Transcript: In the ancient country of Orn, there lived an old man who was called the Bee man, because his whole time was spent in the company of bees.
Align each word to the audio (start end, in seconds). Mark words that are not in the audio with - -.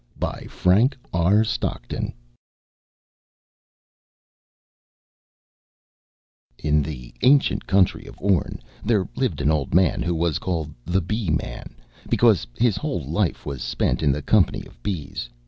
In 0.03 0.97
the 6.81 7.13
ancient 7.21 7.67
country 7.67 8.05
of 8.07 8.15
Orn, 8.17 8.63
there 8.83 9.07
lived 9.15 9.41
an 9.41 9.51
old 9.51 9.75
man 9.75 10.01
who 10.01 10.15
was 10.15 10.39
called 10.39 10.73
the 10.85 11.01
Bee 11.01 11.29
man, 11.29 11.75
because 12.09 12.47
his 12.57 12.75
whole 12.77 13.13
time 13.13 13.35
was 13.45 13.61
spent 13.61 14.01
in 14.01 14.11
the 14.11 14.23
company 14.23 14.65
of 14.65 14.81
bees. 14.81 15.29